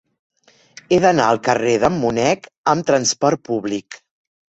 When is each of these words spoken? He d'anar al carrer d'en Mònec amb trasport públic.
He 0.95 0.99
d'anar 1.03 1.27
al 1.35 1.41
carrer 1.49 1.75
d'en 1.85 2.01
Mònec 2.01 2.53
amb 2.75 2.91
trasport 2.91 3.47
públic. 3.53 4.05